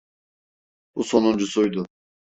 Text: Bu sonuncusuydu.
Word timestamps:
Bu 0.95 1.03
sonuncusuydu. 1.03 1.85